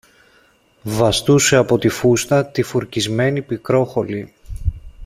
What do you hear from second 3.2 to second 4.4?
Πικρόχολη.